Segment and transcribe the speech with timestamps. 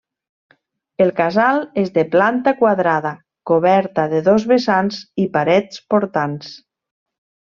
[1.03, 3.11] El casal és de planta quadrada,
[3.51, 6.49] coberta de dos vessants i parets portants.